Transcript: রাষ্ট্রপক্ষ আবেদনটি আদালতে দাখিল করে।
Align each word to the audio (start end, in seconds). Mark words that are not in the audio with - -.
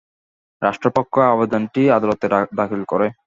রাষ্ট্রপক্ষ 0.61 1.13
আবেদনটি 1.33 1.81
আদালতে 1.97 2.25
দাখিল 2.59 2.81
করে। 2.91 3.07